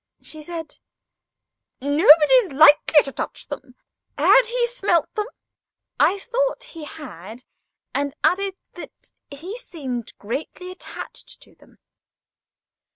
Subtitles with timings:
[0.23, 0.79] She said:
[1.79, 3.75] "Nobody's likely to touch them.
[4.17, 5.27] Had he smelt them?"
[5.99, 7.43] I thought he had,
[7.93, 11.77] and added that he seemed greatly attached to them.